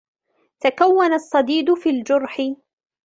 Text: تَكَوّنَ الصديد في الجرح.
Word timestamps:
تَكَوّنَ 0.59 1.13
الصديد 1.13 1.73
في 1.73 1.89
الجرح. 1.89 2.41